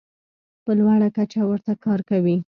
په 0.63 0.71
لوړه 0.79 1.09
کچه 1.17 1.41
ورته 1.49 1.73
کار 1.83 1.99
کوي. 2.09 2.37